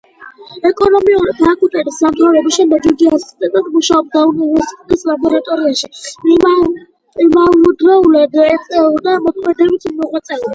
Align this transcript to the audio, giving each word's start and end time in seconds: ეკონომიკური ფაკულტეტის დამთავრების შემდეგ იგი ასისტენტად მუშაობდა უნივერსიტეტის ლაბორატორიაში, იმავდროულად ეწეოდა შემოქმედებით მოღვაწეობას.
ეკონომიკური 0.67 1.33
ფაკულტეტის 1.41 1.99
დამთავრების 2.05 2.55
შემდეგ 2.59 2.87
იგი 2.93 3.09
ასისტენტად 3.17 3.67
მუშაობდა 3.75 4.23
უნივერსიტეტის 4.31 5.05
ლაბორატორიაში, 5.11 5.91
იმავდროულად 7.27 8.41
ეწეოდა 8.49 9.17
შემოქმედებით 9.21 9.89
მოღვაწეობას. 10.03 10.49